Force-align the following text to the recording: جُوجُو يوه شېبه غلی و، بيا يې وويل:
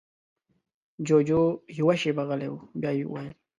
جُوجُو 1.07 1.41
يوه 1.79 1.95
شېبه 2.01 2.23
غلی 2.29 2.49
و، 2.51 2.55
بيا 2.81 2.91
يې 2.97 3.03
وويل: 3.07 3.33